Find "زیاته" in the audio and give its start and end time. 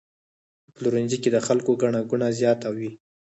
2.39-2.67